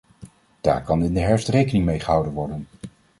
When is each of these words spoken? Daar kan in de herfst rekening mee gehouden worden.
Daar 0.61 0.83
kan 0.83 1.03
in 1.03 1.13
de 1.13 1.19
herfst 1.19 1.47
rekening 1.49 1.85
mee 1.85 1.99
gehouden 1.99 2.31
worden. 2.31 2.67